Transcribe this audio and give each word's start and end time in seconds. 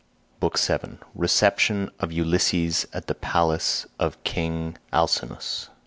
BOOK 0.39 0.57
VII 0.57 0.97
RECEPTION 1.13 1.91
OF 1.99 2.11
ULYSSES 2.11 2.87
AT 2.91 3.05
THE 3.05 3.13
PALACE 3.13 3.85
OF 3.99 4.23
KING 4.23 4.79
ALCINOUS. 4.91 5.69